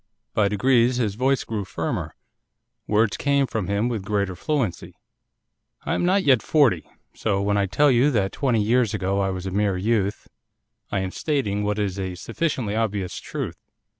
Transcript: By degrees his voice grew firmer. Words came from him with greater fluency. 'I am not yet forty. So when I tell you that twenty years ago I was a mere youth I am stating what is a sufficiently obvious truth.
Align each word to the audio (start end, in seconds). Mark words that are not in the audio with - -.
By 0.33 0.47
degrees 0.47 0.95
his 0.95 1.13
voice 1.13 1.43
grew 1.43 1.63
firmer. 1.63 2.15
Words 2.87 3.17
came 3.17 3.45
from 3.45 3.67
him 3.67 3.87
with 3.87 4.03
greater 4.03 4.35
fluency. 4.35 4.95
'I 5.85 5.93
am 5.93 6.05
not 6.07 6.23
yet 6.23 6.41
forty. 6.41 6.89
So 7.13 7.39
when 7.39 7.55
I 7.55 7.67
tell 7.67 7.91
you 7.91 8.09
that 8.09 8.31
twenty 8.31 8.63
years 8.63 8.95
ago 8.95 9.19
I 9.19 9.29
was 9.29 9.45
a 9.45 9.51
mere 9.51 9.77
youth 9.77 10.27
I 10.91 11.01
am 11.01 11.11
stating 11.11 11.63
what 11.63 11.77
is 11.77 11.99
a 11.99 12.15
sufficiently 12.15 12.75
obvious 12.75 13.19
truth. 13.19 13.59